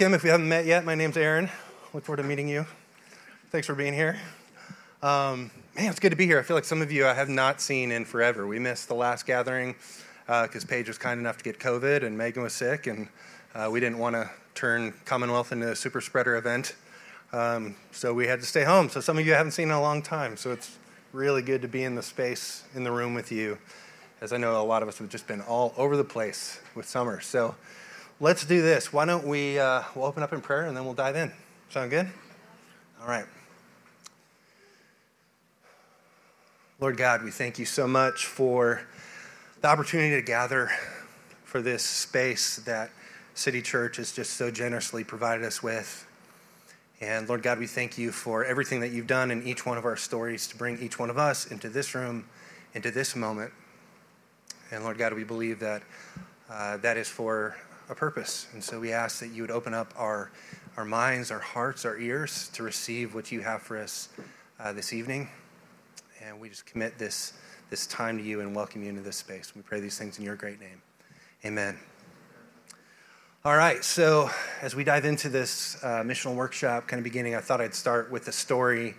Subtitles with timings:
[0.00, 0.14] welcome.
[0.14, 1.50] If we haven't met yet, my name's Aaron.
[1.92, 2.64] Look forward to meeting you.
[3.50, 4.16] Thanks for being here.
[5.02, 6.38] Um, man, it's good to be here.
[6.38, 8.46] I feel like some of you I have not seen in forever.
[8.46, 9.74] We missed the last gathering
[10.24, 13.08] because uh, Paige was kind enough to get COVID and Megan was sick, and
[13.54, 16.76] uh, we didn't want to turn Commonwealth into a super spreader event.
[17.34, 18.88] Um, so we had to stay home.
[18.88, 20.38] So some of you I haven't seen in a long time.
[20.38, 20.78] So it's
[21.12, 23.58] really good to be in the space in the room with you
[24.22, 26.88] as I know a lot of us have just been all over the place with
[26.88, 27.20] summer.
[27.20, 27.54] So
[28.20, 28.92] let's do this.
[28.92, 31.32] Why don't we uh, we'll open up in prayer and then we'll dive in.
[31.70, 32.08] Sound good?
[33.00, 33.24] All right.
[36.78, 38.82] Lord God, we thank you so much for
[39.60, 40.70] the opportunity to gather
[41.44, 42.90] for this space that
[43.34, 46.06] City Church has just so generously provided us with.
[47.00, 49.84] And Lord God, we thank you for everything that you've done in each one of
[49.84, 52.26] our stories to bring each one of us into this room,
[52.74, 53.52] into this moment.
[54.70, 55.82] And Lord God, we believe that
[56.50, 57.56] uh, that is for
[57.90, 58.46] a purpose.
[58.52, 60.30] And so we ask that you would open up our,
[60.76, 64.08] our minds, our hearts, our ears to receive what you have for us
[64.60, 65.28] uh, this evening.
[66.24, 67.32] And we just commit this,
[67.68, 69.56] this time to you and welcome you into this space.
[69.56, 70.82] We pray these things in your great name.
[71.44, 71.78] Amen.
[73.44, 74.30] All right, so
[74.60, 78.10] as we dive into this uh, missional workshop kind of beginning, I thought I'd start
[78.10, 78.94] with a story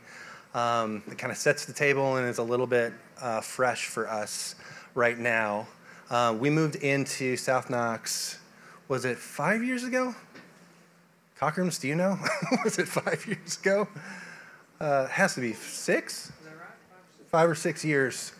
[0.53, 4.09] um, that kind of sets the table and is a little bit uh, fresh for
[4.09, 4.55] us
[4.95, 5.67] right now.
[6.09, 8.39] Uh, we moved into South Knox,
[8.91, 10.13] was it five years ago?
[11.39, 12.19] Cockrams, do you know?
[12.65, 13.87] was it five years ago?
[14.81, 16.29] Uh, has to be six?
[17.29, 18.33] Five or six years.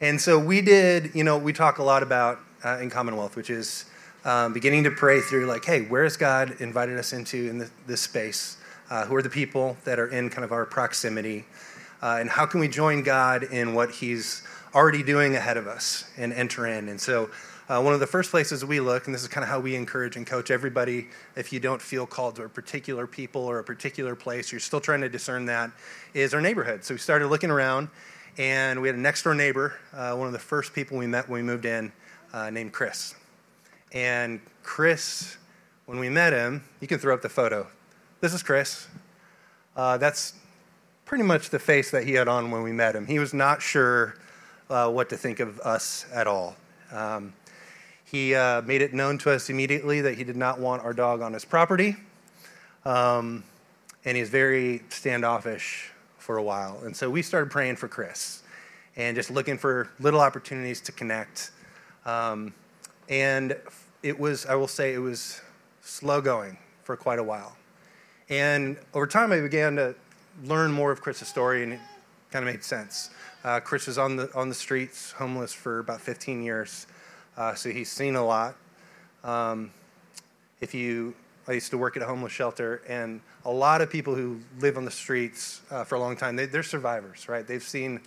[0.00, 3.50] And so we did, you know, we talk a lot about uh, in Commonwealth, which
[3.50, 3.86] is
[4.24, 7.68] um, beginning to pray through, like, hey, where has God invited us into in the,
[7.88, 8.58] this space?
[8.90, 11.46] Uh, who are the people that are in kind of our proximity?
[12.00, 16.04] Uh, and how can we join God in what He's already doing ahead of us
[16.16, 16.88] and enter in.
[16.88, 17.30] And so,
[17.70, 19.76] uh, one of the first places we look, and this is kind of how we
[19.76, 23.64] encourage and coach everybody, if you don't feel called to a particular people or a
[23.64, 25.70] particular place, you're still trying to discern that,
[26.12, 26.82] is our neighborhood.
[26.82, 27.88] So we started looking around,
[28.38, 31.28] and we had a next door neighbor, uh, one of the first people we met
[31.28, 31.92] when we moved in,
[32.32, 33.14] uh, named Chris.
[33.92, 35.36] And Chris,
[35.86, 37.68] when we met him, you can throw up the photo.
[38.20, 38.88] This is Chris.
[39.76, 40.34] Uh, that's
[41.04, 43.06] pretty much the face that he had on when we met him.
[43.06, 44.16] He was not sure
[44.68, 46.56] uh, what to think of us at all.
[46.92, 47.32] Um,
[48.10, 51.22] he uh, made it known to us immediately that he did not want our dog
[51.22, 51.96] on his property.
[52.84, 53.44] Um,
[54.04, 56.80] and he's very standoffish for a while.
[56.84, 58.42] And so we started praying for Chris
[58.96, 61.50] and just looking for little opportunities to connect.
[62.04, 62.54] Um,
[63.08, 63.56] and
[64.02, 65.40] it was, I will say, it was
[65.82, 67.56] slow going for quite a while.
[68.28, 69.94] And over time, I began to
[70.44, 71.80] learn more of Chris's story, and it
[72.30, 73.10] kind of made sense.
[73.42, 76.86] Uh, Chris was on the on the streets, homeless for about 15 years,
[77.36, 78.56] uh, so he's seen a lot.
[79.24, 79.70] Um,
[80.60, 81.14] if you,
[81.48, 84.76] I used to work at a homeless shelter, and a lot of people who live
[84.76, 87.46] on the streets uh, for a long time, they, they're survivors, right?
[87.46, 88.00] They've seen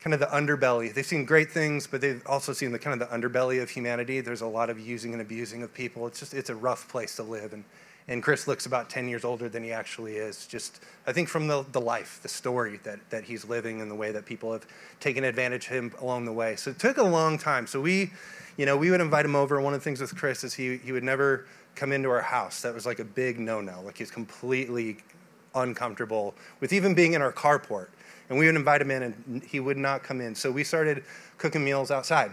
[0.00, 0.92] kind of the underbelly.
[0.94, 4.20] They've seen great things, but they've also seen the kind of the underbelly of humanity.
[4.20, 6.06] There's a lot of using and abusing of people.
[6.06, 7.64] It's just it's a rough place to live, and
[8.08, 10.46] and Chris looks about 10 years older than he actually is.
[10.46, 13.94] Just, I think, from the, the life, the story that, that he's living and the
[13.94, 14.66] way that people have
[14.98, 16.56] taken advantage of him along the way.
[16.56, 17.66] So it took a long time.
[17.66, 18.10] So we,
[18.56, 19.60] you know, we would invite him over.
[19.60, 22.62] One of the things with Chris is he, he would never come into our house.
[22.62, 23.82] That was like a big no no.
[23.82, 24.96] Like he's completely
[25.54, 27.88] uncomfortable with even being in our carport.
[28.30, 30.34] And we would invite him in and he would not come in.
[30.34, 31.04] So we started
[31.36, 32.30] cooking meals outside.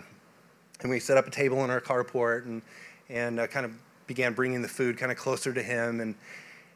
[0.81, 2.61] And we set up a table in our carport and,
[3.09, 3.71] and uh, kind of
[4.07, 6.15] began bringing the food kind of closer to him and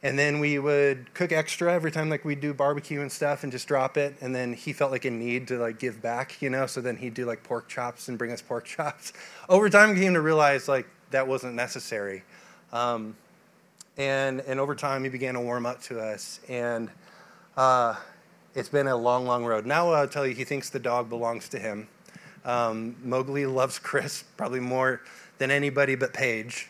[0.02, 3.52] and then we would cook extra every time like we'd do barbecue and stuff and
[3.52, 6.50] just drop it and then he felt like a need to like give back you
[6.50, 9.14] know so then he'd do like pork chops and bring us pork chops.
[9.48, 12.24] Over time he came to realize like that wasn't necessary.
[12.72, 13.16] Um,
[13.98, 16.90] and and over time he began to warm up to us and
[17.58, 17.96] uh,
[18.56, 19.66] it's been a long long road.
[19.66, 21.88] Now i'll tell you he thinks the dog belongs to him.
[22.46, 25.02] Um, mowgli loves chris probably more
[25.40, 26.70] than anybody but paige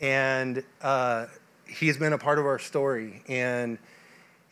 [0.00, 1.26] and uh,
[1.66, 3.78] he's been a part of our story, and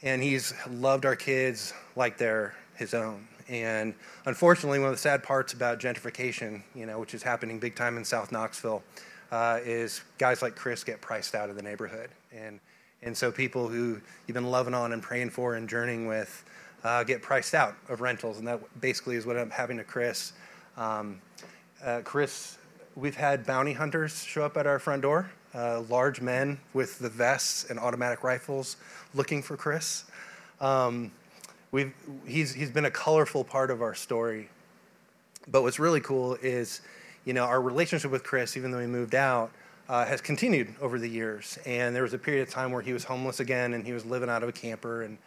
[0.03, 3.27] and he's loved our kids like they're his own.
[3.49, 3.95] And
[4.25, 7.97] unfortunately, one of the sad parts about gentrification, you know, which is happening big time
[7.97, 8.83] in South Knoxville,
[9.31, 12.61] uh, is guys like Chris get priced out of the neighborhood, and
[13.03, 16.45] and so people who you've been loving on and praying for and journeying with
[16.85, 20.33] uh, get priced out of rentals, and that basically is what I'm having to Chris.
[20.77, 21.21] Um,
[21.85, 22.59] uh, Chris
[22.97, 27.11] we've had bounty hunters show up at our front door, uh, large men with the
[27.11, 28.77] vests and automatic rifles
[29.15, 30.05] looking for Chris.
[30.61, 31.13] Um,
[31.71, 31.93] we've,
[32.27, 34.49] he's, he's been a colorful part of our story.
[35.47, 36.81] But what's really cool is,
[37.25, 39.53] you know, our relationship with Chris, even though he moved out,
[39.89, 41.59] uh, has continued over the years.
[41.67, 44.05] And there was a period of time where he was homeless again and he was
[44.05, 45.03] living out of a camper.
[45.03, 45.19] And,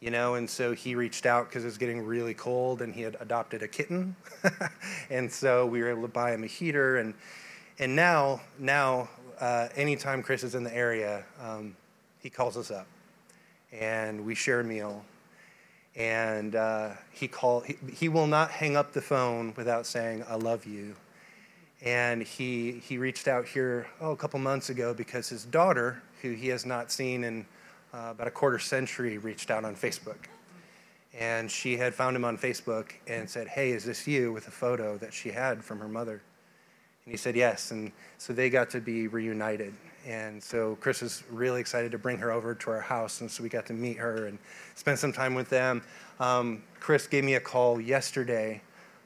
[0.00, 3.02] you know, and so he reached out because it was getting really cold and he
[3.02, 4.14] had adopted a kitten.
[5.10, 6.98] and so we were able to buy him a heater.
[6.98, 7.14] And,
[7.78, 9.08] and now, now,
[9.40, 11.76] uh, anytime Chris is in the area, um,
[12.20, 12.86] he calls us up
[13.72, 15.04] and we share a meal.
[15.96, 20.36] And uh, he, call, he, he will not hang up the phone without saying, I
[20.36, 20.94] love you
[21.82, 26.32] and he, he reached out here oh, a couple months ago because his daughter, who
[26.32, 27.46] he has not seen in
[27.92, 30.26] uh, about a quarter century, reached out on Facebook.
[31.18, 34.32] And she had found him on Facebook and said, Hey, is this you?
[34.32, 36.22] with a photo that she had from her mother.
[37.04, 37.70] And he said, Yes.
[37.70, 39.74] And so they got to be reunited.
[40.06, 43.20] And so Chris was really excited to bring her over to our house.
[43.20, 44.38] And so we got to meet her and
[44.74, 45.82] spend some time with them.
[46.20, 48.62] Um, Chris gave me a call yesterday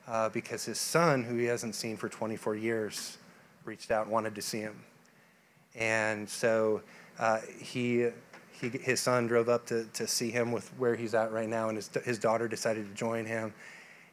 [0.06, 3.18] uh, because his son, who he hasn't seen for 24 years,
[3.64, 4.82] reached out and wanted to see him.
[5.74, 6.82] And so
[7.18, 8.08] uh, he,
[8.62, 11.68] he, his son drove up to, to see him with where he's at right now,
[11.68, 13.52] and his, his daughter decided to join him.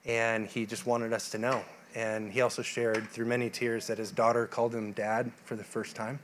[0.05, 1.63] And he just wanted us to know.
[1.95, 5.63] And he also shared through many tears that his daughter called him dad for the
[5.63, 6.19] first time.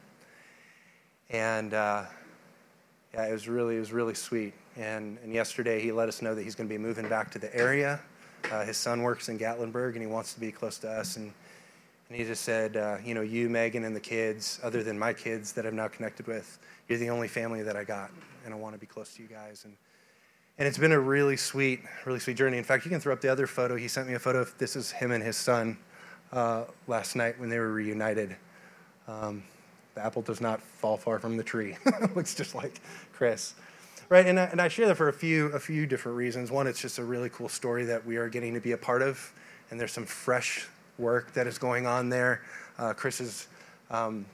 [1.30, 2.04] And uh,
[3.14, 4.54] yeah, it was really, it was really sweet.
[4.76, 7.40] And, and yesterday he let us know that he's going to be moving back to
[7.40, 8.00] the area
[8.52, 11.18] uh, his son works in Gatlinburg and he wants to be close to us.
[11.18, 11.34] And,
[12.08, 15.12] and he just said, uh, you know, you, Megan, and the kids, other than my
[15.12, 18.12] kids that I'm now connected with, you're the only family that I got.
[18.46, 19.66] And I want to be close to you guys.
[19.66, 19.76] And,
[20.60, 22.60] and it's been a really sweet, really sweet journey.
[22.60, 23.76] In fact, you can throw up the other photo.
[23.76, 25.78] He sent me a photo of this is him and his son
[26.32, 28.36] uh, last night when they were reunited.
[29.08, 29.44] Um,
[29.96, 31.76] the apple does not fall far from the tree.
[32.16, 32.80] Looks just like
[33.14, 33.56] Chris
[34.08, 34.28] right?
[34.28, 36.52] And I, and I share that for a few a few different reasons.
[36.52, 39.02] One, it's just a really cool story that we are getting to be a part
[39.02, 39.34] of,
[39.72, 42.42] and there's some fresh work that is going on there.
[42.78, 43.48] Uh, Chris is.
[43.90, 44.26] Um,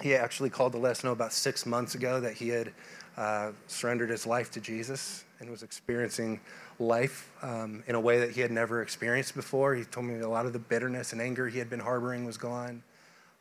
[0.00, 2.72] he actually called us know about six months ago that he had
[3.16, 6.40] uh, surrendered his life to Jesus and was experiencing
[6.78, 9.74] life um, in a way that he had never experienced before.
[9.74, 12.38] He told me a lot of the bitterness and anger he had been harboring was
[12.38, 12.82] gone.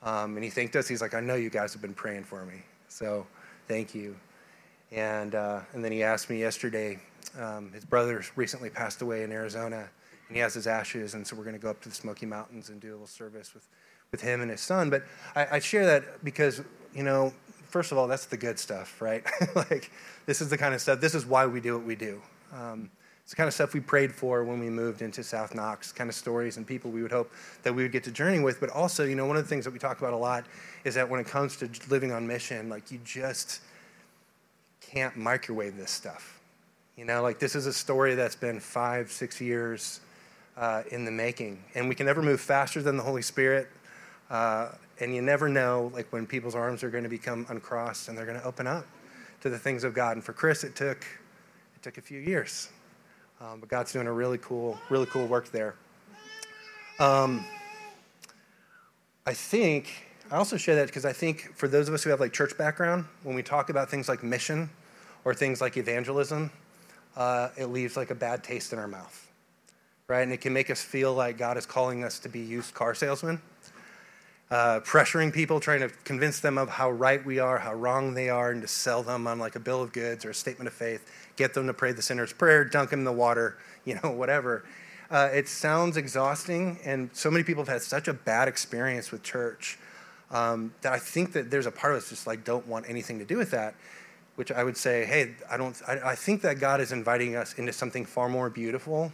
[0.01, 0.88] Um, and he thanked us.
[0.88, 2.62] He's like, I know you guys have been praying for me.
[2.88, 3.25] So
[3.67, 4.15] thank you.
[4.91, 7.00] And, uh, and then he asked me yesterday,
[7.39, 9.89] um, his brother recently passed away in Arizona,
[10.29, 12.25] and he has his ashes, and so we're going to go up to the Smoky
[12.25, 13.67] Mountains and do a little service with,
[14.11, 14.89] with him and his son.
[14.89, 15.03] But
[15.35, 16.61] I, I share that because,
[16.95, 17.33] you know,
[17.67, 19.23] first of all, that's the good stuff, right?
[19.55, 19.91] like,
[20.25, 22.21] this is the kind of stuff, this is why we do what we do.
[22.53, 22.89] Um,
[23.23, 26.09] it's the kind of stuff we prayed for when we moved into South Knox, kind
[26.09, 27.31] of stories and people we would hope
[27.61, 28.59] that we would get to journey with.
[28.59, 30.45] But also, you know, one of the things that we talk about a lot
[30.83, 33.61] is that when it comes to living on mission, like you just,
[34.91, 36.39] can't microwave this stuff.
[36.95, 40.01] You know, like this is a story that's been five, six years
[40.59, 43.69] uh, in the making, and we can never move faster than the Holy Spirit.
[44.29, 44.69] Uh,
[45.00, 48.25] and you never know, like when people's arms are going to become uncrossed and they're
[48.25, 48.86] going to open up
[49.41, 50.17] to the things of God.
[50.17, 51.05] And for Chris, it took
[51.75, 52.69] it took a few years,
[53.39, 55.75] um, but God's doing a really cool, really cool work there.
[57.00, 57.45] Um,
[59.25, 62.19] I think I also share that because I think for those of us who have
[62.19, 64.69] like church background, when we talk about things like mission
[65.24, 66.51] or things like evangelism,
[67.15, 69.28] uh, it leaves like a bad taste in our mouth,
[70.10, 70.24] right?
[70.24, 72.96] And it can make us feel like God is calling us to be used car
[72.96, 73.39] salesmen,
[74.50, 78.28] uh, pressuring people, trying to convince them of how right we are, how wrong they
[78.28, 80.74] are, and to sell them on like a bill of goods or a statement of
[80.74, 84.12] faith, get them to pray the sinner's prayer, dunk them in the water, you know,
[84.12, 84.66] whatever.
[85.12, 89.24] Uh, it sounds exhausting, and so many people have had such a bad experience with
[89.24, 89.78] church
[90.32, 93.18] um, that I think that there's a part of us just like don't want anything
[93.20, 93.75] to do with that.
[94.36, 95.75] Which I would say, hey, I don't.
[95.86, 99.12] I, I think that God is inviting us into something far more beautiful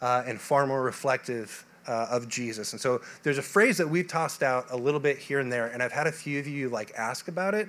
[0.00, 2.72] uh, and far more reflective uh, of Jesus.
[2.72, 5.66] And so there's a phrase that we've tossed out a little bit here and there,
[5.66, 7.68] and I've had a few of you like ask about it.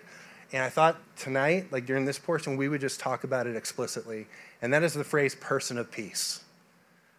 [0.53, 4.27] And I thought tonight, like during this portion, we would just talk about it explicitly.
[4.61, 6.43] And that is the phrase person of peace.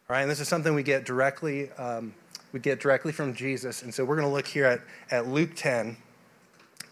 [0.08, 2.14] All right, and this is something we get directly um,
[2.56, 3.82] we get directly from Jesus.
[3.82, 5.94] And so we're going to look here at, at Luke 10,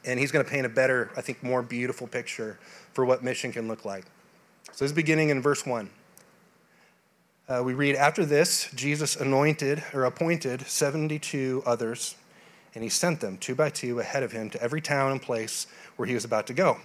[0.05, 2.59] and he's going to paint a better, I think, more beautiful picture
[2.93, 4.05] for what mission can look like.
[4.73, 5.89] So this is beginning in verse 1.
[7.47, 12.15] Uh, we read, After this, Jesus anointed or appointed 72 others,
[12.75, 15.67] and he sent them two by two ahead of him to every town and place
[15.97, 16.79] where he was about to go.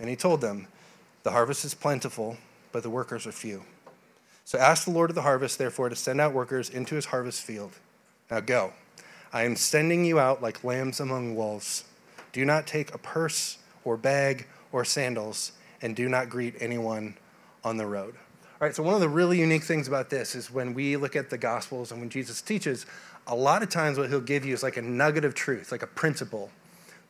[0.00, 0.66] And he told them,
[1.22, 2.36] The harvest is plentiful,
[2.72, 3.62] but the workers are few.
[4.44, 7.42] So ask the Lord of the harvest, therefore, to send out workers into his harvest
[7.42, 7.72] field.
[8.28, 8.72] Now go.
[9.32, 11.84] I am sending you out like lambs among wolves.
[12.32, 17.16] Do not take a purse or bag or sandals, and do not greet anyone
[17.62, 18.16] on the road.
[18.58, 21.14] All right, so one of the really unique things about this is when we look
[21.14, 22.86] at the Gospels and when Jesus teaches,
[23.26, 25.82] a lot of times what he'll give you is like a nugget of truth, like
[25.82, 26.50] a principle.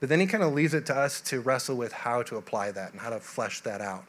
[0.00, 2.72] But then he kind of leaves it to us to wrestle with how to apply
[2.72, 4.02] that and how to flesh that out.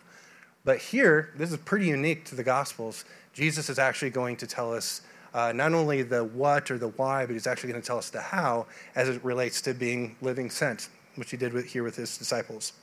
[0.66, 3.06] But here, this is pretty unique to the Gospels.
[3.34, 5.02] Jesus is actually going to tell us
[5.36, 8.10] uh, not only the what or the why, but he's actually going to tell us
[8.10, 8.66] the how
[8.96, 12.74] as it relates to being living sent, which he did with, here with his disciples.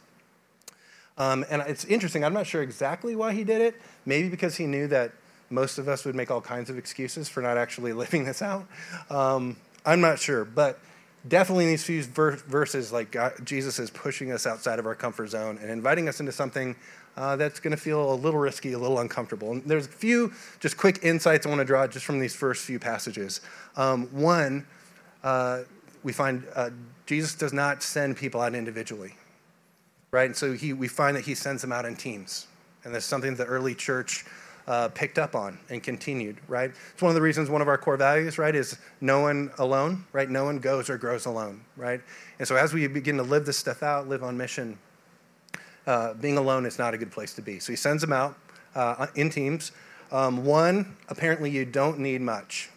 [1.16, 3.80] Um, and it's interesting, I'm not sure exactly why he did it.
[4.04, 5.12] Maybe because he knew that
[5.50, 8.66] most of us would make all kinds of excuses for not actually living this out.
[9.10, 9.56] Um,
[9.86, 10.44] I'm not sure.
[10.44, 10.80] But
[11.26, 15.28] definitely in these few verses, like God, Jesus is pushing us outside of our comfort
[15.28, 16.76] zone and inviting us into something
[17.16, 19.52] uh, that's going to feel a little risky, a little uncomfortable.
[19.52, 22.64] And there's a few just quick insights I want to draw just from these first
[22.64, 23.40] few passages.
[23.76, 24.66] Um, one,
[25.22, 25.60] uh,
[26.02, 26.70] we find uh,
[27.06, 29.14] Jesus does not send people out individually
[30.14, 30.26] right?
[30.26, 32.46] And so he, we find that he sends them out in teams.
[32.84, 34.24] And that's something the early church
[34.68, 36.70] uh, picked up on and continued, right?
[36.92, 40.04] It's one of the reasons one of our core values, right, is no one alone,
[40.12, 40.30] right?
[40.30, 42.00] No one goes or grows alone, right?
[42.38, 44.78] And so as we begin to live this stuff out, live on mission,
[45.88, 47.58] uh, being alone is not a good place to be.
[47.58, 48.38] So he sends them out
[48.76, 49.72] uh, in teams.
[50.12, 52.70] Um, one, apparently you don't need much,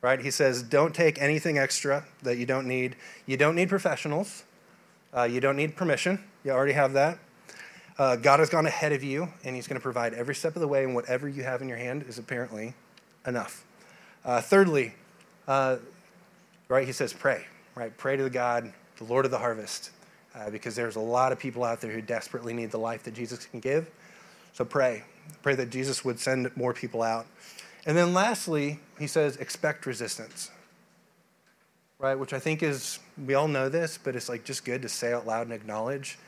[0.00, 0.18] right?
[0.18, 2.96] He says, don't take anything extra that you don't need.
[3.26, 4.44] You don't need professionals.
[5.14, 6.24] Uh, you don't need permission.
[6.42, 7.18] You already have that.
[7.98, 10.60] Uh, God has gone ahead of you, and He's going to provide every step of
[10.60, 12.72] the way, and whatever you have in your hand is apparently
[13.26, 13.64] enough.
[14.24, 14.94] Uh, thirdly,
[15.46, 15.76] uh,
[16.68, 17.44] right, He says, pray,
[17.74, 17.94] right?
[17.98, 19.90] Pray to the God, the Lord of the harvest,
[20.34, 23.12] uh, because there's a lot of people out there who desperately need the life that
[23.12, 23.90] Jesus can give.
[24.54, 25.04] So pray.
[25.42, 27.26] Pray that Jesus would send more people out.
[27.84, 30.50] And then lastly, He says, expect resistance
[32.00, 32.18] right?
[32.18, 35.12] Which I think is, we all know this, but it's like just good to say
[35.12, 36.18] out loud and acknowledge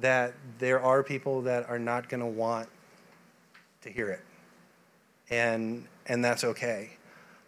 [0.00, 2.68] that there are people that are not going to want
[3.82, 4.20] to hear it.
[5.30, 6.90] And, and that's okay.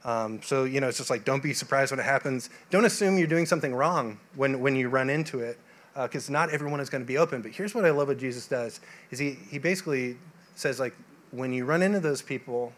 [0.04, 2.50] Um, so, you know, it's just like don't be surprised when it happens.
[2.70, 5.58] Don't assume you're doing something wrong when, when you run into it,
[5.94, 7.42] because uh, not everyone is going to be open.
[7.42, 8.80] But here's what I love what Jesus does,
[9.10, 10.16] is he, he basically
[10.54, 10.94] says, like,
[11.30, 12.72] when you run into those people,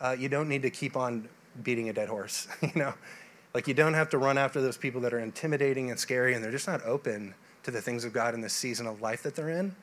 [0.00, 1.28] uh, you don't need to keep on
[1.62, 2.48] beating a dead horse.
[2.62, 2.94] you know,
[3.54, 6.42] like, you don't have to run after those people that are intimidating and scary and
[6.42, 9.34] they're just not open to the things of God in this season of life that
[9.34, 9.74] they're in.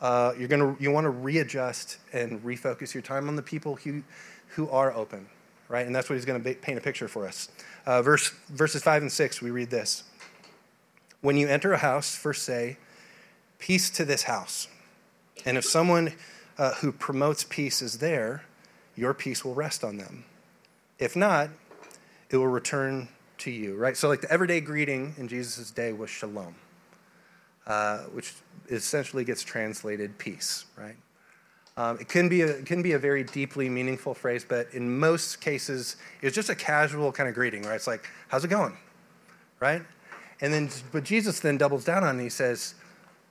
[0.00, 4.02] Uh, you're gonna, you want to readjust and refocus your time on the people who,
[4.48, 5.26] who are open,
[5.68, 5.86] right?
[5.86, 7.48] And that's what he's going to paint a picture for us.
[7.86, 10.04] Uh, verse, verses 5 and 6, we read this
[11.20, 12.76] When you enter a house, first say,
[13.58, 14.68] Peace to this house.
[15.44, 16.12] And if someone
[16.58, 18.44] uh, who promotes peace is there,
[18.94, 20.24] your peace will rest on them.
[20.98, 21.50] If not,
[22.30, 23.96] it will return to you, right?
[23.96, 26.54] So, like the everyday greeting in Jesus' day was shalom,
[27.66, 28.34] uh, which
[28.70, 30.96] essentially gets translated peace, right?
[31.76, 35.40] Um, it, can be a, can be a very deeply meaningful phrase, but in most
[35.40, 37.74] cases, it's just a casual kind of greeting, right?
[37.74, 38.76] It's like, how's it going,
[39.60, 39.82] right?
[40.40, 42.74] And then, but Jesus then doubles down on it he says,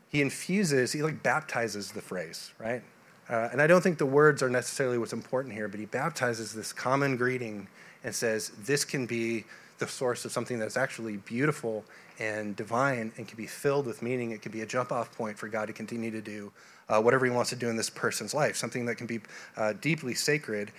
[0.09, 2.83] he infuses, he like baptizes the phrase, right?
[3.27, 6.53] Uh, and I don't think the words are necessarily what's important here, but he baptizes
[6.53, 7.67] this common greeting
[8.03, 9.45] and says this can be
[9.77, 11.83] the source of something that's actually beautiful
[12.19, 14.31] and divine and can be filled with meaning.
[14.31, 16.51] It can be a jump off point for God to continue to do
[16.87, 19.19] uh, whatever He wants to do in this person's life, something that can be
[19.57, 20.71] uh, deeply sacred.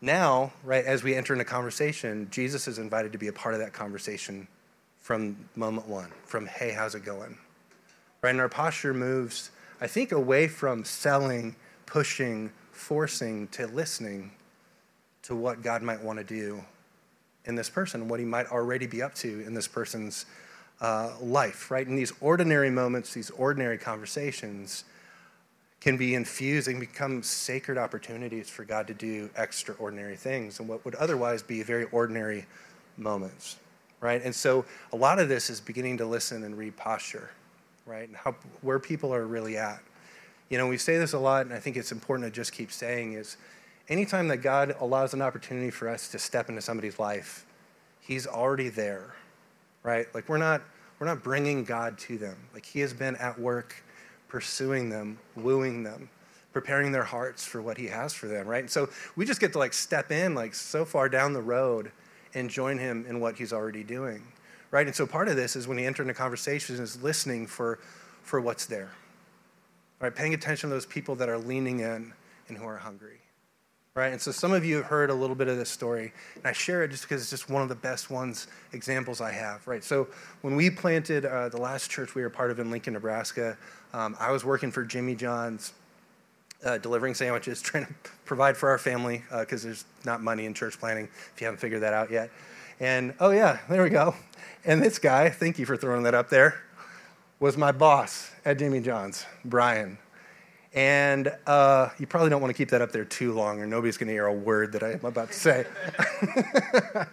[0.00, 3.60] Now, right, as we enter into conversation, Jesus is invited to be a part of
[3.60, 4.48] that conversation
[5.00, 7.36] from moment one, from, hey, how's it going?
[8.22, 14.32] Right, and our posture moves, I think, away from selling, pushing, forcing to listening
[15.22, 16.64] to what God might want to do
[17.44, 20.26] in this person, what he might already be up to in this person's
[20.80, 21.86] uh, life, right?
[21.86, 24.84] In these ordinary moments, these ordinary conversations
[25.80, 30.84] can be infused and become sacred opportunities for God to do extraordinary things and what
[30.84, 32.44] would otherwise be very ordinary
[32.98, 33.56] moments,
[34.00, 34.22] right?
[34.22, 37.30] And so a lot of this is beginning to listen and read posture,
[37.86, 38.06] right?
[38.06, 39.80] And how, where people are really at.
[40.50, 42.72] You know, we say this a lot, and I think it's important to just keep
[42.72, 43.36] saying is
[43.90, 47.44] anytime that God allows an opportunity for us to step into somebody's life,
[48.00, 49.14] He's already there,
[49.82, 50.06] right?
[50.14, 50.62] Like we're not
[50.98, 52.36] we're not bringing God to them.
[52.54, 53.82] Like He has been at work
[54.28, 56.08] pursuing them, wooing them,
[56.52, 58.62] preparing their hearts for what He has for them, right?
[58.62, 61.90] And so we just get to like step in like so far down the road
[62.32, 64.22] and join Him in what He's already doing,
[64.70, 64.86] right?
[64.86, 67.80] And so part of this is when you enter into conversations is listening for
[68.22, 68.90] for what's there,
[69.98, 70.14] right?
[70.14, 72.12] Paying attention to those people that are leaning in
[72.48, 73.20] and who are hungry
[74.00, 74.12] right?
[74.12, 76.52] And so some of you have heard a little bit of this story, and I
[76.52, 79.84] share it just because it's just one of the best ones, examples I have, right?
[79.84, 80.08] So
[80.40, 83.58] when we planted uh, the last church we were part of in Lincoln, Nebraska,
[83.92, 85.74] um, I was working for Jimmy John's
[86.64, 87.92] uh, delivering sandwiches, trying to
[88.24, 91.60] provide for our family because uh, there's not money in church planting if you haven't
[91.60, 92.30] figured that out yet.
[92.80, 94.14] And oh, yeah, there we go.
[94.64, 96.62] And this guy, thank you for throwing that up there,
[97.38, 99.98] was my boss at Jimmy John's, Brian.
[100.72, 103.96] And uh, you probably don't want to keep that up there too long, or nobody's
[103.96, 105.66] going to hear a word that I'm about to say.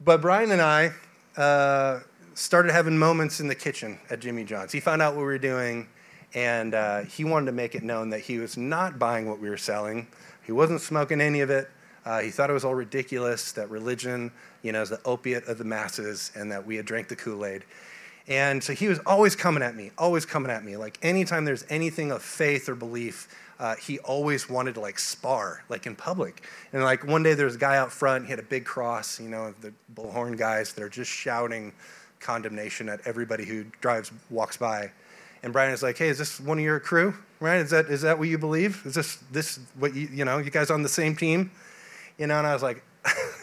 [0.00, 0.92] but Brian and I
[1.38, 2.00] uh,
[2.34, 4.72] started having moments in the kitchen at Jimmy John's.
[4.72, 5.88] He found out what we were doing,
[6.34, 9.48] and uh, he wanted to make it known that he was not buying what we
[9.48, 10.06] were selling.
[10.44, 11.70] He wasn't smoking any of it.
[12.04, 14.30] Uh, he thought it was all ridiculous that religion,
[14.62, 17.46] you know, is the opiate of the masses, and that we had drank the Kool
[17.46, 17.64] Aid.
[18.26, 20.76] And so he was always coming at me, always coming at me.
[20.76, 23.28] Like anytime there's anything of faith or belief,
[23.58, 26.42] uh, he always wanted to like spar, like in public.
[26.72, 29.20] And like one day there was a guy out front, he had a big cross,
[29.20, 31.72] you know, the bullhorn guys that are just shouting
[32.18, 34.90] condemnation at everybody who drives, walks by.
[35.42, 37.14] And Brian is like, hey, is this one of your crew?
[37.38, 37.58] Right?
[37.58, 38.80] Is that, is that what you believe?
[38.86, 41.50] Is this, this what you, you know, you guys on the same team?
[42.16, 42.82] You know, and I was like,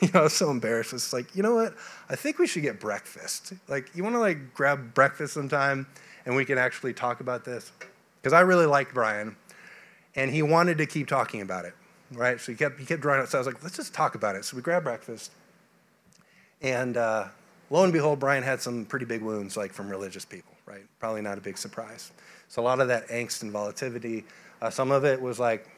[0.05, 0.93] you know, I was so embarrassed.
[0.93, 1.75] It's like, you know what?
[2.09, 3.53] I think we should get breakfast.
[3.67, 5.85] Like, you want to like grab breakfast sometime
[6.25, 7.71] and we can actually talk about this?
[8.19, 9.35] Because I really liked Brian
[10.15, 11.75] and he wanted to keep talking about it,
[12.13, 12.39] right?
[12.39, 13.29] So he kept, he kept drawing it.
[13.29, 14.43] So I was like, let's just talk about it.
[14.43, 15.31] So we grabbed breakfast.
[16.63, 17.27] And uh,
[17.69, 20.83] lo and behold, Brian had some pretty big wounds, like from religious people, right?
[20.99, 22.11] Probably not a big surprise.
[22.47, 24.25] So a lot of that angst and volatility,
[24.63, 25.69] uh, some of it was like,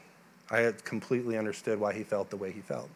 [0.50, 2.90] I had completely understood why he felt the way he felt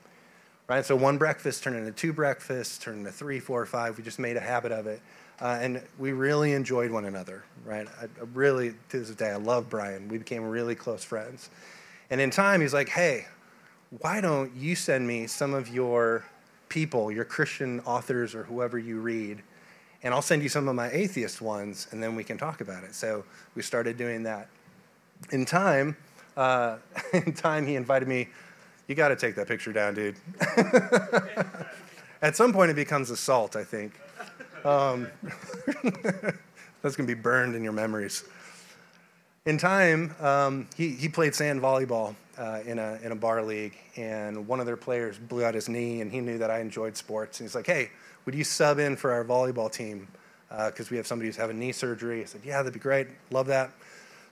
[0.67, 0.85] right?
[0.85, 3.97] So one breakfast turned into two breakfasts, turned into three, four, five.
[3.97, 5.01] We just made a habit of it.
[5.39, 7.87] Uh, and we really enjoyed one another, right?
[8.01, 10.07] I, I really, to this day, I love Brian.
[10.07, 11.49] We became really close friends.
[12.09, 13.27] And in time, he's like, hey,
[13.99, 16.25] why don't you send me some of your
[16.69, 19.41] people, your Christian authors or whoever you read,
[20.03, 22.83] and I'll send you some of my atheist ones, and then we can talk about
[22.83, 22.93] it.
[22.93, 23.23] So
[23.55, 24.49] we started doing that.
[25.31, 25.97] In time,
[26.35, 26.77] uh,
[27.13, 28.29] in time, he invited me
[28.87, 30.15] you got to take that picture down, dude.
[32.21, 33.93] At some point, it becomes assault, I think.
[34.63, 35.07] Um,
[36.81, 38.23] that's going to be burned in your memories.
[39.45, 43.77] In time, um, he, he played sand volleyball uh, in, a, in a bar league,
[43.95, 46.97] and one of their players blew out his knee, and he knew that I enjoyed
[46.97, 47.39] sports.
[47.39, 47.89] And he's like, hey,
[48.25, 50.07] would you sub in for our volleyball team?
[50.49, 52.21] Because uh, we have somebody who's having knee surgery.
[52.21, 53.07] I said, yeah, that'd be great.
[53.31, 53.71] Love that.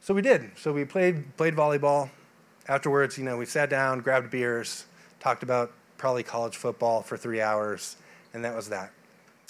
[0.01, 0.51] So we did.
[0.55, 2.09] So we played, played volleyball
[2.67, 4.85] afterwards, you know, we sat down, grabbed beers,
[5.19, 7.95] talked about probably college football for three hours,
[8.33, 8.91] and that was that.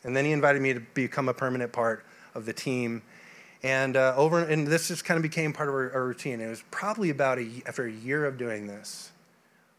[0.04, 3.01] And then he invited me to become a permanent part of the team.
[3.63, 6.39] And uh, over, and this just kind of became part of our, our routine.
[6.39, 9.12] It was probably about a, after a year of doing this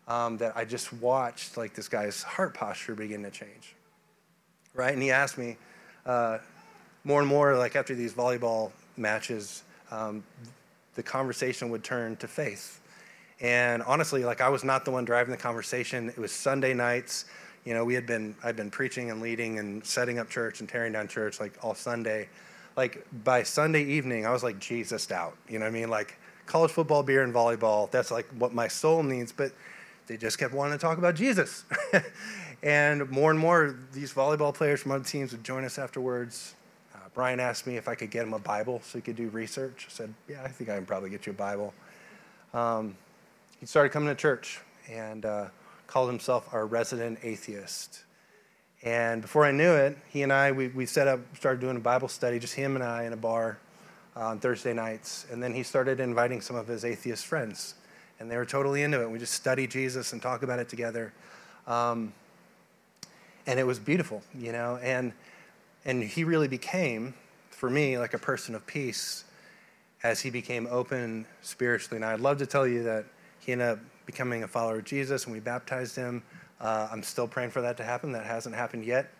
[0.08, 3.74] um, that I just watched like this guy's heart posture begin to change,
[4.74, 4.92] right?
[4.92, 5.56] And he asked me
[6.04, 6.38] uh,
[7.04, 10.24] more and more, like after these volleyball matches, um,
[10.94, 12.80] the conversation would turn to faith
[13.40, 16.08] and honestly, like I was not the one driving the conversation.
[16.08, 17.26] It was Sunday nights.
[17.64, 20.68] You know, we had been I'd been preaching and leading and setting up church and
[20.68, 22.28] tearing down church like all Sunday.
[22.76, 25.36] Like by Sunday evening, I was like Jesus out.
[25.48, 25.90] You know what I mean?
[25.90, 27.90] Like college football, beer, and volleyball.
[27.90, 29.32] That's like what my soul needs.
[29.32, 29.52] But
[30.06, 31.64] they just kept wanting to talk about Jesus.
[32.62, 36.54] and more and more, these volleyball players from other teams would join us afterwards.
[36.94, 39.28] Uh, Brian asked me if I could get him a Bible so he could do
[39.28, 39.86] research.
[39.88, 41.74] I said, Yeah, I think I can probably get you a Bible.
[42.54, 42.96] Um,
[43.60, 45.46] he started coming to church and uh,
[45.86, 48.02] called himself our resident atheist.
[48.82, 51.80] And before I knew it, he and I, we, we set up, started doing a
[51.80, 53.58] Bible study, just him and I in a bar
[54.16, 55.26] uh, on Thursday nights.
[55.30, 57.74] And then he started inviting some of his atheist friends.
[58.20, 59.10] And they were totally into it.
[59.10, 61.12] We just study Jesus and talk about it together.
[61.66, 62.12] Um,
[63.46, 64.78] and it was beautiful, you know.
[64.82, 65.12] And,
[65.84, 67.14] and he really became,
[67.50, 69.24] for me, like a person of peace
[70.02, 71.96] as he became open spiritually.
[71.96, 73.06] And I'd love to tell you that
[73.46, 76.24] he ended up becoming a follower of Jesus, and we baptized him.
[76.60, 78.10] Uh, I'm still praying for that to happen.
[78.10, 79.12] That hasn't happened yet.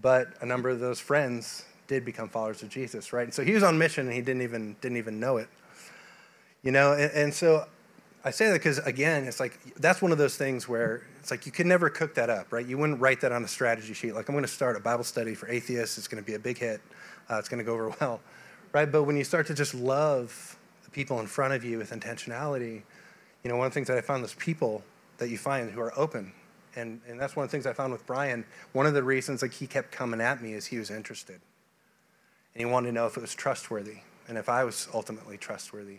[0.00, 3.24] But a number of those friends did become followers of Jesus, right?
[3.24, 5.48] And so he was on mission, and he didn't even didn't even know it.
[6.62, 7.66] You know, and, and so
[8.24, 11.44] I say that because again, it's like that's one of those things where it's like
[11.44, 12.64] you could never cook that up, right?
[12.64, 14.14] You wouldn't write that on a strategy sheet.
[14.14, 15.98] Like I'm going to start a Bible study for atheists.
[15.98, 16.80] It's going to be a big hit.
[17.28, 18.22] Uh, it's going to go over well,
[18.72, 18.90] right?
[18.90, 22.82] But when you start to just love the people in front of you with intentionality,
[23.42, 24.82] you know, one of the things that I found is people
[25.18, 26.32] that you find who are open.
[26.74, 28.44] And, and that's one of the things I found with Brian.
[28.72, 31.40] One of the reasons like he kept coming at me is he was interested.
[32.54, 35.98] And he wanted to know if it was trustworthy and if I was ultimately trustworthy.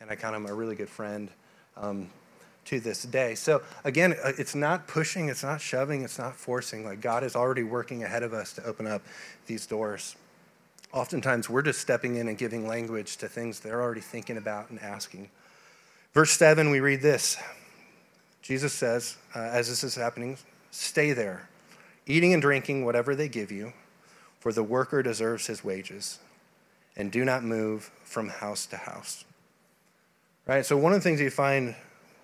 [0.00, 1.30] And I count him a really good friend
[1.76, 2.10] um,
[2.66, 3.34] to this day.
[3.34, 6.84] So again, uh, it's not pushing, it's not shoving, it's not forcing.
[6.84, 9.02] Like God is already working ahead of us to open up
[9.46, 10.16] these doors.
[10.92, 14.80] Oftentimes, we're just stepping in and giving language to things they're already thinking about and
[14.80, 15.28] asking.
[16.18, 17.36] Verse 7, we read this
[18.42, 20.36] Jesus says, uh, as this is happening,
[20.72, 21.48] stay there,
[22.08, 23.72] eating and drinking whatever they give you,
[24.40, 26.18] for the worker deserves his wages,
[26.96, 29.24] and do not move from house to house.
[30.44, 30.66] Right?
[30.66, 31.76] So, one of the things you find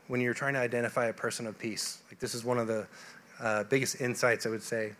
[0.09, 2.88] when you're trying to identify a person of peace, like this is one of the
[3.38, 4.94] uh, biggest insights I would say.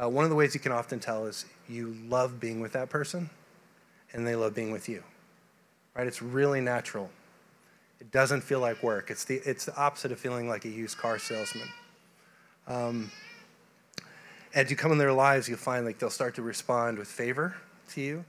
[0.00, 2.90] Uh, one of the ways you can often tell is you love being with that
[2.90, 3.28] person
[4.12, 5.02] and they love being with you.
[5.96, 6.06] Right?
[6.06, 7.10] It's really natural.
[8.00, 9.10] It doesn't feel like work.
[9.10, 11.68] It's the, it's the opposite of feeling like a used car salesman.
[12.66, 13.10] Um,
[14.54, 17.54] as you come in their lives, you'll find like they'll start to respond with favor
[17.90, 18.24] to you.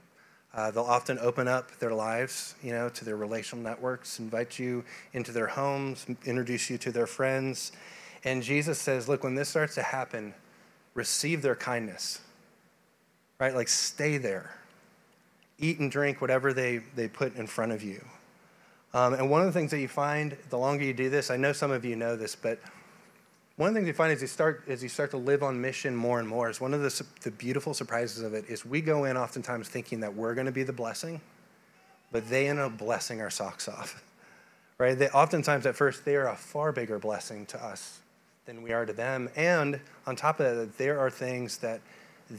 [0.54, 4.84] Uh, they'll often open up their lives, you know, to their relational networks, invite you
[5.14, 7.72] into their homes, introduce you to their friends.
[8.24, 10.34] And Jesus says, look, when this starts to happen,
[10.94, 12.20] receive their kindness,
[13.40, 13.54] right?
[13.54, 14.54] Like stay there.
[15.58, 18.04] Eat and drink whatever they, they put in front of you.
[18.94, 21.36] Um, and one of the things that you find, the longer you do this, I
[21.36, 22.58] know some of you know this, but
[23.56, 25.60] one of the things you find as you start as you start to live on
[25.60, 28.80] mission more and more is one of the, the beautiful surprises of it is we
[28.80, 31.20] go in oftentimes thinking that we're going to be the blessing,
[32.10, 34.02] but they end up blessing our socks off.
[34.78, 34.98] Right?
[34.98, 38.00] They oftentimes at first they are a far bigger blessing to us
[38.46, 39.28] than we are to them.
[39.36, 39.78] And
[40.08, 41.80] on top of that, there are things that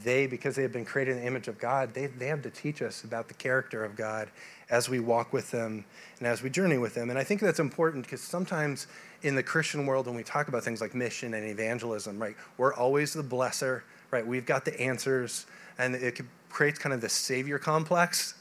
[0.02, 2.50] they, because they have been created in the image of God, they, they have to
[2.50, 4.28] teach us about the character of God
[4.70, 5.84] as we walk with them
[6.18, 7.10] and as we journey with them.
[7.10, 8.86] And I think that's important because sometimes
[9.22, 12.74] in the Christian world, when we talk about things like mission and evangelism, right, we're
[12.74, 14.26] always the blesser, right?
[14.26, 15.46] We've got the answers,
[15.78, 18.34] and it creates kind of the savior complex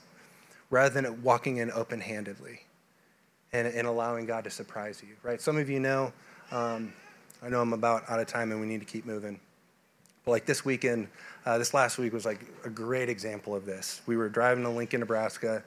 [0.70, 2.62] rather than walking in open handedly
[3.52, 5.40] and, and allowing God to surprise you, right?
[5.40, 6.12] Some of you know,
[6.52, 6.94] um,
[7.42, 9.40] I know I'm about out of time and we need to keep moving.
[10.26, 11.08] But like this weekend,
[11.46, 14.02] uh, this last week was like a great example of this.
[14.06, 15.64] We were driving to Lincoln, Nebraska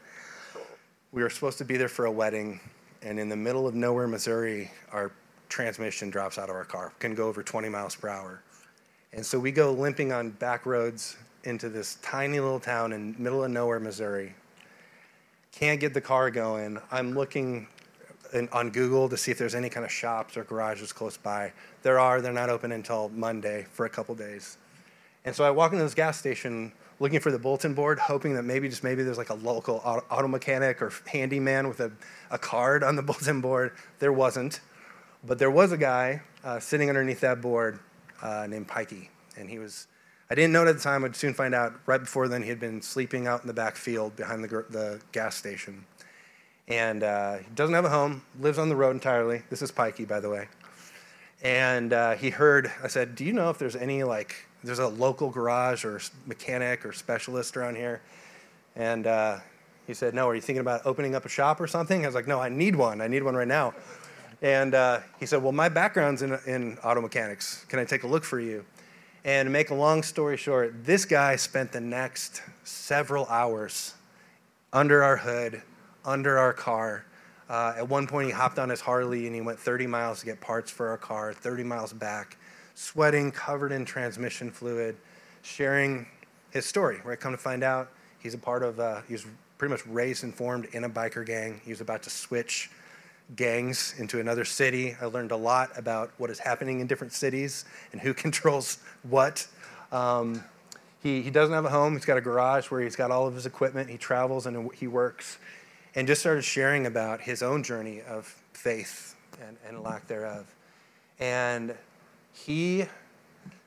[1.16, 2.60] we were supposed to be there for a wedding,
[3.00, 5.10] and in the middle of nowhere, Missouri, our
[5.48, 6.92] transmission drops out of our car.
[6.98, 8.42] Can go over 20 miles per hour.
[9.14, 13.42] And so we go limping on back roads into this tiny little town in middle
[13.42, 14.34] of nowhere, Missouri.
[15.52, 16.78] Can't get the car going.
[16.90, 17.68] I'm looking
[18.32, 21.52] in, on Google to see if there's any kind of shops or garages close by.
[21.82, 22.20] There are.
[22.20, 24.58] They're not open until Monday for a couple days.
[25.24, 28.44] And so I walk into this gas station looking for the bulletin board, hoping that
[28.44, 31.92] maybe just maybe there's like a local auto, mechanic or handyman with a,
[32.30, 33.72] a card on the bulletin board.
[33.98, 34.60] There wasn't.
[35.24, 37.80] But there was a guy uh, sitting underneath that board
[38.22, 39.08] uh, named Pikey.
[39.36, 39.88] And he was,
[40.30, 41.74] I didn't know it at the time, I'd soon find out.
[41.86, 45.00] Right before then, he had been sleeping out in the back field behind the, the
[45.12, 45.84] gas station.
[46.68, 49.42] And uh, he doesn't have a home, lives on the road entirely.
[49.50, 50.48] This is Pikey, by the way.
[51.42, 54.88] And uh, he heard, I said, Do you know if there's any like there's a
[54.88, 58.02] local garage or mechanic or specialist around here.
[58.74, 59.38] And uh,
[59.86, 62.04] he said, No, are you thinking about opening up a shop or something?
[62.04, 63.00] I was like, No, I need one.
[63.00, 63.74] I need one right now.
[64.42, 67.64] And uh, he said, Well, my background's in, in auto mechanics.
[67.68, 68.64] Can I take a look for you?
[69.24, 73.94] And make a long story short, this guy spent the next several hours
[74.72, 75.62] under our hood,
[76.06, 77.04] under our car.
[77.50, 80.26] Uh, at one point, he hopped on his Harley and he went 30 miles to
[80.26, 82.38] get parts for our car, 30 miles back
[82.76, 84.96] sweating, covered in transmission fluid,
[85.42, 86.06] sharing
[86.50, 86.98] his story.
[87.08, 90.24] I come to find out, he's a part of, uh, he was pretty much raised
[90.24, 91.60] and formed in a biker gang.
[91.64, 92.70] He was about to switch
[93.34, 94.94] gangs into another city.
[95.00, 99.46] I learned a lot about what is happening in different cities and who controls what.
[99.90, 100.44] Um,
[101.02, 101.94] he, he doesn't have a home.
[101.94, 103.88] He's got a garage where he's got all of his equipment.
[103.88, 105.38] He travels and he works.
[105.96, 110.46] And just started sharing about his own journey of faith and, and lack thereof.
[111.18, 111.74] And
[112.32, 112.86] he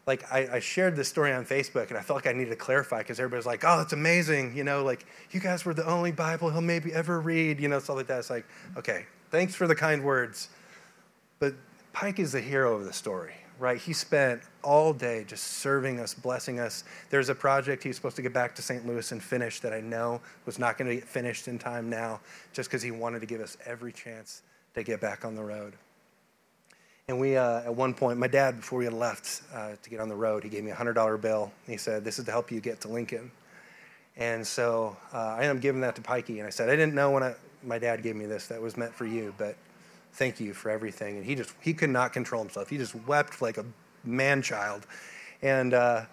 [0.09, 2.55] like I, I, shared this story on Facebook and I felt like I needed to
[2.55, 6.11] clarify because everybody's like, oh, that's amazing, you know, like you guys were the only
[6.11, 8.17] Bible he'll maybe ever read, you know, stuff like that.
[8.17, 10.49] It's like, okay, thanks for the kind words.
[11.37, 11.53] But
[11.93, 13.77] Pike is the hero of the story, right?
[13.77, 16.85] He spent all day just serving us, blessing us.
[17.09, 18.87] There's a project he's supposed to get back to St.
[18.87, 22.21] Louis and finish that I know was not going to get finished in time now,
[22.53, 24.41] just because he wanted to give us every chance
[24.75, 25.73] to get back on the road.
[27.09, 29.99] And we, uh, at one point, my dad, before we had left uh, to get
[29.99, 31.51] on the road, he gave me a $100 bill.
[31.65, 33.31] He said, This is to help you get to Lincoln.
[34.15, 36.37] And so uh, I ended up giving that to Pikey.
[36.37, 38.77] And I said, I didn't know when I, my dad gave me this that was
[38.77, 39.55] meant for you, but
[40.13, 41.17] thank you for everything.
[41.17, 42.69] And he just, he could not control himself.
[42.69, 43.65] He just wept like a
[44.03, 44.85] man child.
[45.41, 46.05] And, uh,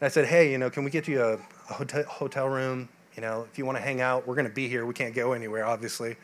[0.00, 1.34] and I said, Hey, you know, can we get you a,
[1.70, 2.88] a hotel, room?
[3.16, 4.84] You know, if you want to hang out, we're going to be here.
[4.84, 6.16] We can't go anywhere, obviously.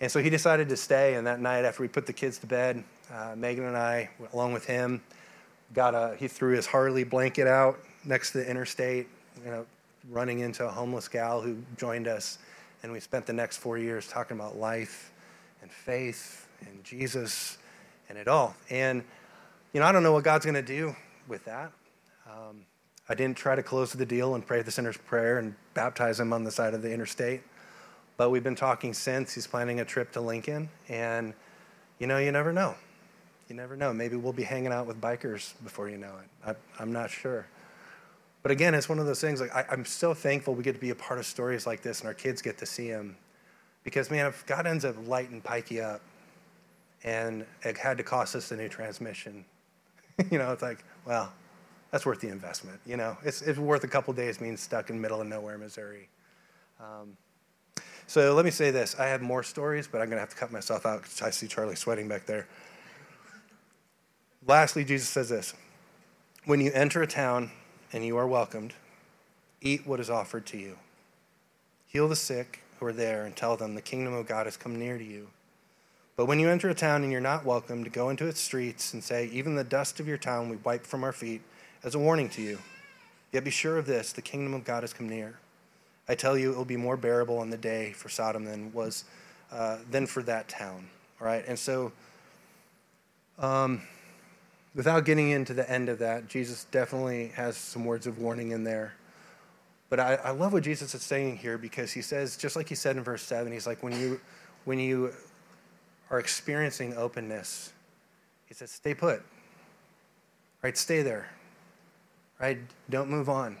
[0.00, 1.14] And so he decided to stay.
[1.14, 4.52] And that night, after we put the kids to bed, uh, Megan and I, along
[4.52, 5.02] with him,
[5.72, 6.16] got a.
[6.18, 9.06] He threw his Harley blanket out next to the interstate.
[9.44, 9.66] You know,
[10.10, 12.38] running into a homeless gal who joined us,
[12.82, 15.12] and we spent the next four years talking about life
[15.62, 17.58] and faith and Jesus
[18.08, 18.54] and it all.
[18.70, 19.02] And,
[19.72, 20.94] you know, I don't know what God's going to do
[21.28, 21.72] with that.
[22.26, 22.64] Um,
[23.08, 26.32] I didn't try to close the deal and pray the sinner's prayer and baptize him
[26.32, 27.42] on the side of the interstate.
[28.16, 29.34] But we've been talking since.
[29.34, 30.70] He's planning a trip to Lincoln.
[30.88, 31.34] And,
[31.98, 32.74] you know, you never know.
[33.48, 33.92] You never know.
[33.92, 36.14] Maybe we'll be hanging out with bikers before you know
[36.44, 36.56] it.
[36.78, 37.46] I, am not sure.
[38.42, 39.40] But again, it's one of those things.
[39.40, 42.00] Like I, I'm so thankful we get to be a part of stories like this,
[42.00, 43.16] and our kids get to see them.
[43.84, 46.00] Because man, if God ends up lighting Pikey up,
[47.06, 49.44] and it had to cost us a new transmission,
[50.30, 51.32] you know, it's like, well,
[51.90, 52.80] that's worth the investment.
[52.84, 56.08] You know, it's, it's worth a couple days being stuck in middle of nowhere, Missouri.
[56.80, 57.16] Um,
[58.08, 60.36] so let me say this: I have more stories, but I'm going to have to
[60.36, 62.46] cut myself out because I see Charlie sweating back there.
[64.46, 65.54] Lastly, Jesus says this
[66.44, 67.50] When you enter a town
[67.92, 68.74] and you are welcomed,
[69.60, 70.78] eat what is offered to you.
[71.86, 74.78] Heal the sick who are there and tell them the kingdom of God has come
[74.78, 75.28] near to you.
[76.16, 79.04] But when you enter a town and you're not welcomed, go into its streets and
[79.04, 81.42] say, Even the dust of your town we wipe from our feet
[81.84, 82.58] as a warning to you.
[83.32, 85.38] Yet be sure of this the kingdom of God has come near.
[86.08, 89.04] I tell you, it will be more bearable on the day for Sodom than was
[89.52, 90.88] uh, than for that town.
[91.20, 91.92] All right, and so
[93.38, 93.82] um,
[94.74, 98.64] without getting into the end of that, Jesus definitely has some words of warning in
[98.64, 98.94] there.
[99.88, 102.74] But I, I love what Jesus is saying here because he says, just like he
[102.74, 104.20] said in verse seven, he's like, when you
[104.64, 105.12] when you
[106.10, 107.72] are experiencing openness,
[108.46, 109.22] he says, stay put.
[110.62, 111.30] Right, stay there
[112.38, 112.58] right?
[112.90, 113.56] Don't move on.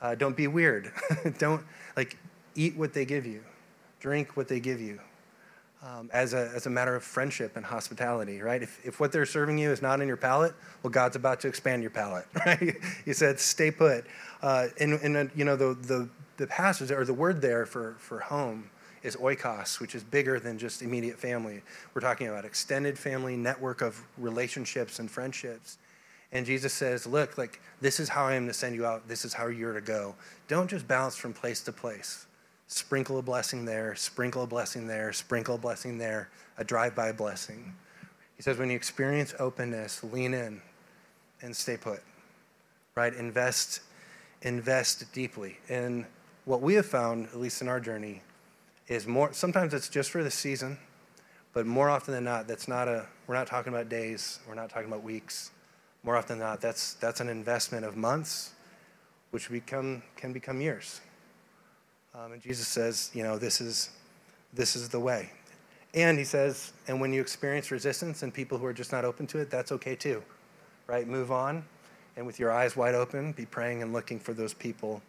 [0.00, 0.92] Uh, don't be weird.
[1.38, 1.62] don't,
[1.96, 2.16] like,
[2.54, 3.42] eat what they give you,
[4.00, 5.00] drink what they give you.
[5.82, 8.62] Um, as, a, as a matter of friendship and hospitality, right?
[8.62, 11.48] If, if what they're serving you is not in your palate, well, God's about to
[11.48, 12.76] expand your palate, right?
[13.04, 14.04] he said, stay put.
[14.42, 17.94] Uh, and, and uh, you know, the, the, the passage or the word there for,
[17.98, 18.70] for home
[19.02, 21.62] is oikos, which is bigger than just immediate family.
[21.94, 25.78] We're talking about extended family, network of relationships and friendships.
[26.32, 29.08] And Jesus says, Look, like, this is how I am to send you out.
[29.08, 30.14] This is how you're to go.
[30.48, 32.26] Don't just bounce from place to place.
[32.68, 37.12] Sprinkle a blessing there, sprinkle a blessing there, sprinkle a blessing there, a drive by
[37.12, 37.72] blessing.
[38.36, 40.60] He says, when you experience openness, lean in
[41.42, 42.02] and stay put,
[42.94, 43.14] right?
[43.14, 43.80] Invest,
[44.42, 45.58] invest deeply.
[45.68, 46.04] And
[46.44, 48.22] what we have found, at least in our journey,
[48.88, 50.78] is more, sometimes it's just for the season,
[51.52, 54.70] but more often than not, that's not a, we're not talking about days, we're not
[54.70, 55.50] talking about weeks
[56.06, 58.52] more often than not, that's, that's an investment of months,
[59.32, 61.00] which become, can become years.
[62.14, 63.90] Um, and Jesus says, you know, this is,
[64.54, 65.30] this is the way.
[65.94, 69.26] And he says, and when you experience resistance and people who are just not open
[69.28, 70.22] to it, that's okay too,
[70.86, 71.08] right?
[71.08, 71.64] Move on,
[72.16, 75.02] and with your eyes wide open, be praying and looking for those people,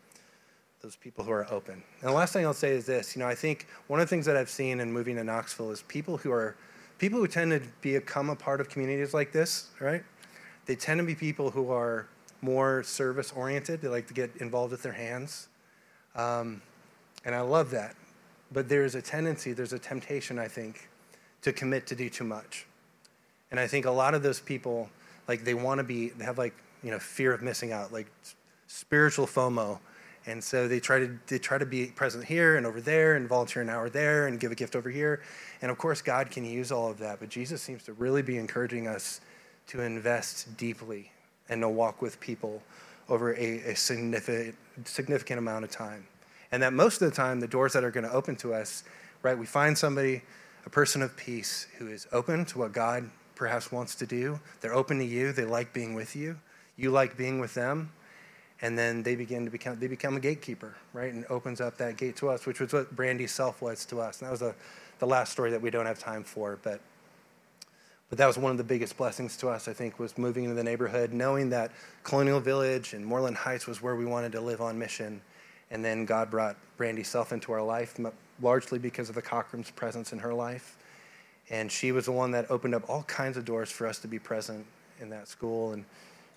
[0.81, 1.83] those people who are open.
[2.01, 4.09] And the last thing I'll say is this: you know, I think one of the
[4.09, 6.55] things that I've seen in moving to Knoxville is people who are
[6.97, 10.03] people who tend to become a part of communities like this, right?
[10.67, 12.07] they tend to be people who are
[12.41, 13.81] more service oriented.
[13.81, 15.47] They like to get involved with their hands.
[16.15, 16.61] Um,
[17.25, 17.95] and I love that.
[18.51, 20.89] But there's a tendency, there's a temptation, I think,
[21.41, 22.67] to commit to do too much.
[23.49, 24.89] And I think a lot of those people,
[25.27, 28.07] like, they want to be, they have, like, you know, fear of missing out, like
[28.67, 29.79] spiritual FOMO.
[30.27, 33.27] And so they try to they try to be present here and over there and
[33.27, 35.21] volunteer an hour there and give a gift over here.
[35.61, 38.37] And of course God can use all of that, but Jesus seems to really be
[38.37, 39.21] encouraging us
[39.67, 41.11] to invest deeply
[41.49, 42.61] and to walk with people
[43.09, 46.05] over a, a significant, significant amount of time.
[46.51, 48.83] And that most of the time, the doors that are going to open to us,
[49.21, 50.21] right, we find somebody,
[50.65, 54.39] a person of peace, who is open to what God perhaps wants to do.
[54.61, 56.39] They're open to you, they like being with you,
[56.75, 57.91] you like being with them.
[58.61, 61.97] And then they begin to become, they become a gatekeeper, right, and opens up that
[61.97, 64.19] gate to us, which was what Brandy Self was to us.
[64.19, 64.55] And that was a,
[64.99, 66.81] the last story that we don't have time for, but
[68.09, 70.55] but that was one of the biggest blessings to us, I think, was moving into
[70.55, 71.71] the neighborhood, knowing that
[72.03, 75.21] Colonial Village and Moreland Heights was where we wanted to live on mission.
[75.71, 77.99] And then God brought Brandy Self into our life,
[78.41, 80.77] largely because of the Cochran's presence in her life.
[81.49, 84.07] And she was the one that opened up all kinds of doors for us to
[84.07, 84.65] be present
[85.01, 85.73] in that school.
[85.73, 85.83] And,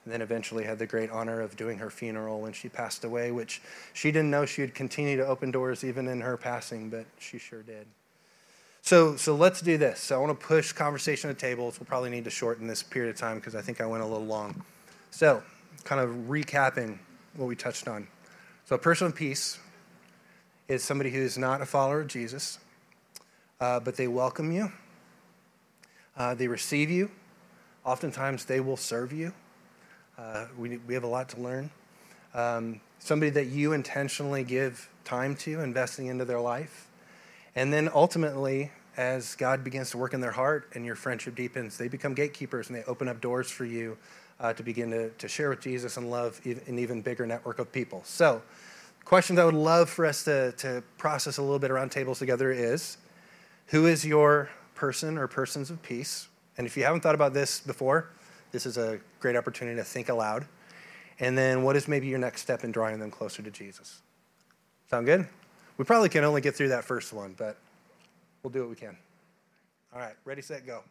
[0.05, 3.31] and then eventually had the great honor of doing her funeral when she passed away,
[3.31, 3.61] which
[3.93, 7.39] she didn't know she would continue to open doors even in her passing, but she
[7.39, 7.87] sure did.
[8.83, 10.01] So, so let's do this.
[10.01, 11.79] So I want to push conversation to tables.
[11.79, 14.07] We'll probably need to shorten this period of time because I think I went a
[14.07, 14.65] little long.
[15.11, 15.43] So,
[15.85, 16.99] kind of recapping
[17.37, 18.07] what we touched on.
[18.65, 19.59] So, a person of peace
[20.69, 22.59] is somebody who is not a follower of Jesus,
[23.61, 24.73] uh, but they welcome you,
[26.17, 27.11] uh, they receive you.
[27.85, 29.33] Oftentimes, they will serve you.
[30.21, 31.71] Uh, we, we have a lot to learn.
[32.35, 36.89] Um, somebody that you intentionally give time to, investing into their life.
[37.57, 41.79] And then ultimately, as God begins to work in their heart and your friendship deepens,
[41.79, 43.97] they become gatekeepers and they open up doors for you
[44.39, 47.73] uh, to begin to, to share with Jesus and love an even bigger network of
[47.73, 48.03] people.
[48.05, 48.43] So,
[49.07, 52.53] questions I would love for us to, to process a little bit around tables together
[52.53, 52.99] is
[53.69, 56.29] who is your person or persons of peace?
[56.59, 58.11] And if you haven't thought about this before,
[58.53, 60.47] this is a great opportunity to think aloud.
[61.19, 64.01] And then what is maybe your next step in drawing them closer to Jesus?
[64.89, 65.27] Sound good?
[65.77, 67.57] We probably can only get through that first one, but
[68.43, 68.97] we'll do what we can.
[69.93, 70.83] All right, ready, set, go.